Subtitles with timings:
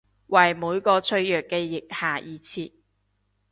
[0.29, 2.71] 為每個脆弱嘅腋下而設！